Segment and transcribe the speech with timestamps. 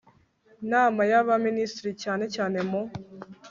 [0.69, 2.81] nam a y Abaminisitiri cyane cyane mu